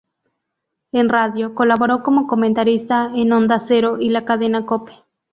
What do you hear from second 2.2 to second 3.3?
comentarista